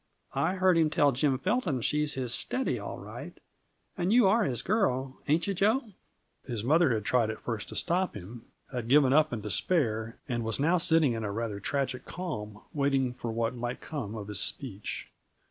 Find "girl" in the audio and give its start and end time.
4.63-5.19